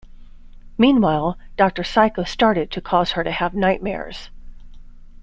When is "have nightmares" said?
3.31-4.31